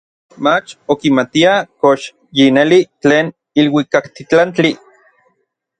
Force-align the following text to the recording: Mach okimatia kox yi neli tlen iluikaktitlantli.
Mach 0.43 0.67
okimatia 0.93 1.53
kox 1.81 1.99
yi 2.37 2.45
neli 2.55 2.79
tlen 3.01 3.27
iluikaktitlantli. 3.59 4.71